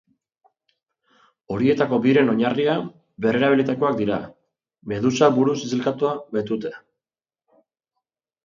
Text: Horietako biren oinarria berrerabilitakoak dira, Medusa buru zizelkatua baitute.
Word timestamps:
Horietako 1.55 1.99
biren 2.05 2.31
oinarria 2.33 2.77
berrerabilitakoak 3.25 3.99
dira, 4.01 4.17
Medusa 4.95 5.31
buru 5.39 5.55
zizelkatua 5.63 6.19
baitute. 6.39 6.73